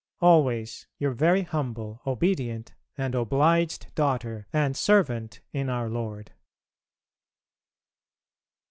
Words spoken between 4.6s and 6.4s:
servant in Our Lord.